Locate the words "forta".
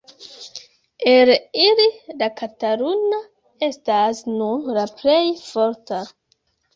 5.49-6.01